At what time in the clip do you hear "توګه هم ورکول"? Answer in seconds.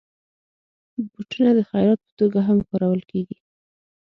2.19-3.01